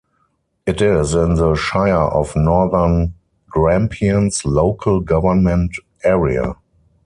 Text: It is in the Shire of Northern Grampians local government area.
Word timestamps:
It 0.65 0.81
is 0.81 1.13
in 1.13 1.35
the 1.35 1.53
Shire 1.53 1.93
of 1.93 2.35
Northern 2.35 3.13
Grampians 3.51 4.43
local 4.43 4.99
government 4.99 5.75
area. 6.03 6.55